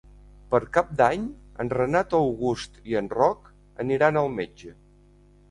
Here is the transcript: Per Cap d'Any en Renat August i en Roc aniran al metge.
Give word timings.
Per 0.51 0.59
Cap 0.77 0.87
d'Any 1.01 1.27
en 1.63 1.71
Renat 1.73 2.15
August 2.21 2.81
i 2.93 2.99
en 3.03 3.11
Roc 3.17 3.53
aniran 3.87 4.21
al 4.25 4.33
metge. 4.41 4.75